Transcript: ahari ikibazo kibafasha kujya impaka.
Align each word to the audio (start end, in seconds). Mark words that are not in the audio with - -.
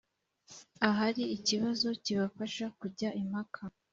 ahari 0.87 1.23
ikibazo 1.37 1.87
kibafasha 2.03 2.65
kujya 2.79 3.09
impaka. 3.21 3.61